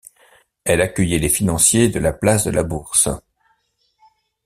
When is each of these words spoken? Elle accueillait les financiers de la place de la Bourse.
Elle 0.63 0.81
accueillait 0.81 1.19
les 1.19 1.29
financiers 1.29 1.87
de 1.87 1.99
la 1.99 2.11
place 2.11 2.43
de 2.45 2.49
la 2.49 2.63
Bourse. 2.63 3.07